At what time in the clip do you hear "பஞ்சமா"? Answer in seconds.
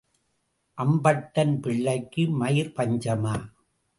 2.75-3.35